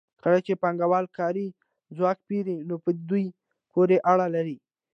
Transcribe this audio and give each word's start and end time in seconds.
کله 0.23 0.39
چې 0.45 0.53
پانګوال 0.61 1.05
کاري 1.17 1.47
ځواک 1.95 2.17
پېري 2.27 2.57
نو 2.67 2.75
په 2.83 2.91
دوی 3.09 3.25
پورې 3.71 3.97
اړه 4.11 4.27
لري 4.35 4.57